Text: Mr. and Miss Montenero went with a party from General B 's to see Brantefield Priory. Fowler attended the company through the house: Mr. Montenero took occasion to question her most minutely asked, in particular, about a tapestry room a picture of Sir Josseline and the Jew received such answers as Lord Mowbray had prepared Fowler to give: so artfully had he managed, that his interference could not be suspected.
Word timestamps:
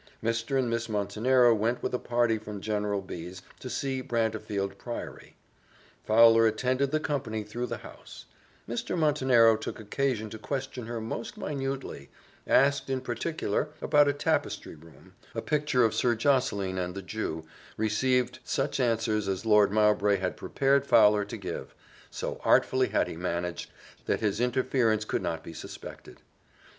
Mr. 0.23 0.57
and 0.57 0.67
Miss 0.67 0.89
Montenero 0.89 1.53
went 1.53 1.83
with 1.83 1.93
a 1.93 1.99
party 1.99 2.39
from 2.39 2.59
General 2.59 3.01
B 3.01 3.31
's 3.31 3.43
to 3.59 3.69
see 3.69 4.01
Brantefield 4.01 4.79
Priory. 4.79 5.35
Fowler 6.07 6.47
attended 6.47 6.89
the 6.89 6.99
company 6.99 7.43
through 7.43 7.67
the 7.67 7.77
house: 7.85 8.25
Mr. 8.67 8.97
Montenero 8.97 9.55
took 9.55 9.79
occasion 9.79 10.31
to 10.31 10.39
question 10.39 10.87
her 10.87 10.99
most 10.99 11.37
minutely 11.37 12.09
asked, 12.47 12.89
in 12.89 13.01
particular, 13.01 13.69
about 13.79 14.07
a 14.07 14.11
tapestry 14.13 14.73
room 14.73 15.13
a 15.35 15.41
picture 15.43 15.85
of 15.85 15.93
Sir 15.93 16.15
Josseline 16.15 16.79
and 16.83 16.95
the 16.95 17.03
Jew 17.03 17.45
received 17.77 18.39
such 18.43 18.79
answers 18.79 19.27
as 19.27 19.45
Lord 19.45 19.71
Mowbray 19.71 20.15
had 20.17 20.35
prepared 20.35 20.87
Fowler 20.87 21.25
to 21.25 21.37
give: 21.37 21.75
so 22.09 22.41
artfully 22.43 22.87
had 22.87 23.07
he 23.07 23.15
managed, 23.15 23.69
that 24.07 24.19
his 24.21 24.41
interference 24.41 25.05
could 25.05 25.21
not 25.21 25.43
be 25.43 25.53
suspected. 25.53 26.23